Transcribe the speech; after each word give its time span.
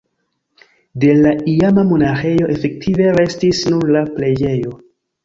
De 1.03 1.11
la 1.17 1.33
iama 1.51 1.83
monaĥejo 1.89 2.47
efektive 2.53 3.13
restis 3.19 3.61
nur 3.75 3.93
la 3.97 4.03
preĝejo. 4.17 4.75